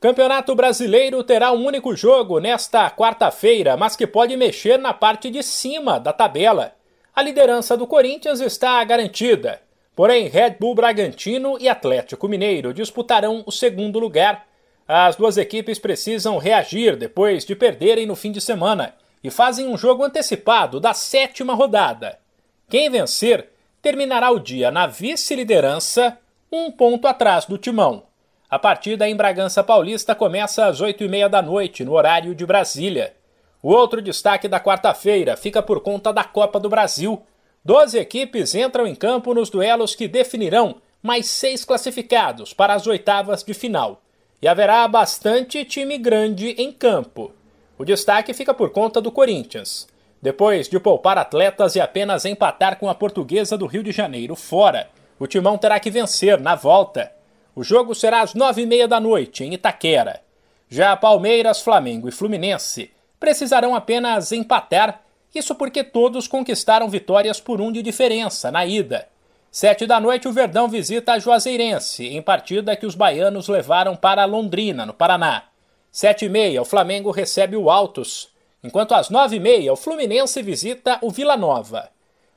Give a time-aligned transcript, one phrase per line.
[0.00, 5.42] Campeonato Brasileiro terá um único jogo nesta quarta-feira, mas que pode mexer na parte de
[5.42, 6.72] cima da tabela.
[7.12, 9.60] A liderança do Corinthians está garantida.
[9.96, 14.46] Porém, Red Bull Bragantino e Atlético Mineiro disputarão o segundo lugar.
[14.86, 18.94] As duas equipes precisam reagir depois de perderem no fim de semana
[19.24, 22.20] e fazem um jogo antecipado da sétima rodada.
[22.68, 23.48] Quem vencer
[23.82, 26.16] terminará o dia na vice-liderança,
[26.52, 28.04] um ponto atrás do timão.
[28.50, 32.46] A partida em Bragança Paulista começa às 8 e meia da noite, no horário de
[32.46, 33.14] Brasília.
[33.62, 37.20] O outro destaque da quarta-feira fica por conta da Copa do Brasil.
[37.62, 43.42] Doze equipes entram em campo nos duelos que definirão mais seis classificados para as oitavas
[43.42, 44.00] de final.
[44.40, 47.32] E haverá bastante time grande em campo.
[47.76, 49.86] O destaque fica por conta do Corinthians.
[50.22, 54.88] Depois de poupar atletas e apenas empatar com a portuguesa do Rio de Janeiro fora,
[55.18, 57.17] o timão terá que vencer na volta.
[57.58, 60.20] O jogo será às nove e meia da noite, em Itaquera.
[60.68, 65.02] Já Palmeiras, Flamengo e Fluminense precisarão apenas empatar,
[65.34, 69.08] isso porque todos conquistaram vitórias por um de diferença na ida.
[69.50, 74.24] Sete da noite, o Verdão visita a Juazeirense, em partida que os baianos levaram para
[74.24, 75.42] Londrina, no Paraná.
[75.90, 78.28] Sete e meia, o Flamengo recebe o Altos,
[78.62, 81.90] enquanto às nove e meia, o Fluminense visita o Vila Nova.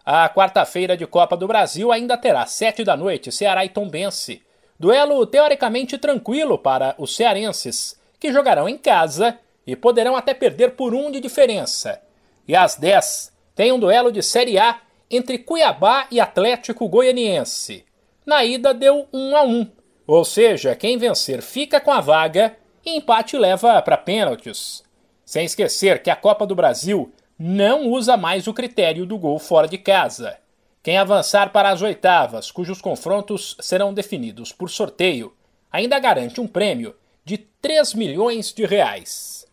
[0.04, 4.42] A quarta-feira de Copa do Brasil ainda terá sete da noite, Ceará e Tombense,
[4.82, 10.96] Duelo teoricamente tranquilo para os cearenses, que jogarão em casa e poderão até perder por
[10.96, 12.02] um de diferença.
[12.48, 17.86] E às 10 tem um duelo de Série A entre Cuiabá e Atlético Goianiense.
[18.26, 19.72] Na ida deu 1 a 1,
[20.08, 24.84] ou seja, quem vencer fica com a vaga e empate leva para pênaltis.
[25.24, 29.68] Sem esquecer que a Copa do Brasil não usa mais o critério do gol fora
[29.68, 30.40] de casa.
[30.84, 35.32] Quem avançar para as oitavas, cujos confrontos serão definidos por sorteio,
[35.72, 39.46] ainda garante um prêmio de 3 milhões de reais.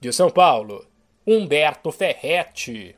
[0.00, 0.86] De São Paulo,
[1.26, 2.96] Humberto Ferretti.